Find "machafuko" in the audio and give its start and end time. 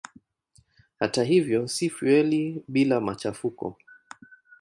3.01-3.77